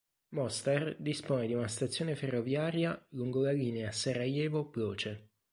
Mostar 0.31 0.95
dispone 0.97 1.45
di 1.45 1.53
una 1.53 1.67
stazione 1.67 2.15
ferroviaria 2.15 2.99
lungo 3.09 3.43
la 3.43 3.51
linea 3.51 3.91
Sarajevo–Ploče. 3.91 5.29